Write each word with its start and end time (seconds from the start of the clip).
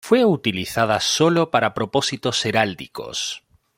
Fue 0.03 0.25
utilizada 0.25 0.99
solo 0.99 1.51
para 1.51 1.75
propósitos 1.75 2.43
heráldicos. 2.47 3.43